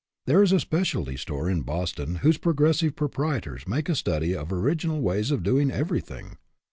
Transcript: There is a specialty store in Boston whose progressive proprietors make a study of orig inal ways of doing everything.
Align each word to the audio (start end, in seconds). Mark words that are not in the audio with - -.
There 0.25 0.41
is 0.41 0.51
a 0.51 0.59
specialty 0.59 1.15
store 1.15 1.47
in 1.47 1.61
Boston 1.61 2.15
whose 2.25 2.39
progressive 2.39 2.95
proprietors 2.95 3.67
make 3.67 3.87
a 3.87 3.93
study 3.93 4.35
of 4.35 4.51
orig 4.51 4.79
inal 4.79 4.99
ways 4.99 5.29
of 5.29 5.43
doing 5.43 5.69
everything. 5.69 6.37